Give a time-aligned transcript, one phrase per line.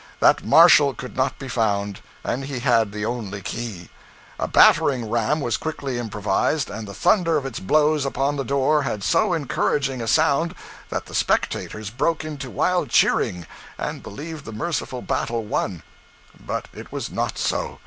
[0.19, 3.89] That marshal could not be found, and he had the only key.
[4.39, 8.81] A battering ram was quickly improvised, and the thunder of its blows upon the door
[8.81, 10.55] had so encouraging a sound
[10.89, 13.45] that the spectators broke into wild cheering,
[13.77, 15.83] and believed the merciful battle won.
[16.43, 17.77] But it was not so.